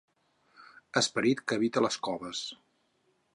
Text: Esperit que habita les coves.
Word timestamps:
Esperit 1.01 1.43
que 1.51 1.59
habita 1.59 1.85
les 1.87 1.99
coves. 2.09 2.41